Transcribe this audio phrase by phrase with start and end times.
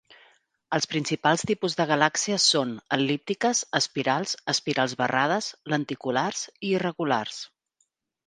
[0.75, 7.43] Els principals tipus de galàxies són: el·líptiques, espirals, espirals barrades, lenticulars i irregulars.